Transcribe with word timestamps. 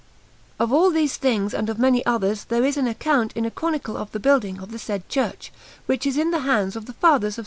Of 0.59 0.73
all 0.73 0.89
these 0.89 1.15
things 1.15 1.53
and 1.53 1.69
of 1.69 1.77
many 1.77 2.03
others 2.07 2.45
there 2.45 2.65
is 2.65 2.75
an 2.75 2.87
account 2.87 3.33
in 3.33 3.45
a 3.45 3.51
chronicle 3.51 3.95
of 3.97 4.11
the 4.13 4.19
building 4.19 4.59
of 4.59 4.71
the 4.71 4.79
said 4.79 5.07
church, 5.09 5.53
which 5.85 6.07
is 6.07 6.17
in 6.17 6.31
the 6.31 6.39
hands 6.39 6.75
of 6.75 6.87
the 6.87 6.93
fathers 6.93 7.37
of 7.37 7.39
S. 7.39 7.39